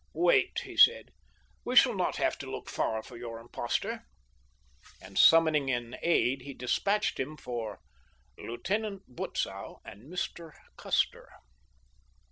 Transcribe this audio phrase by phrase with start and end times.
[0.15, 1.11] "Wait," he said,
[1.63, 4.01] "we shall not have to look far for your 'impostor,'"
[4.99, 7.77] and summoning an aide he dispatched him for
[8.35, 10.53] "Lieutenant Butzow and Mr.
[10.75, 11.29] Custer."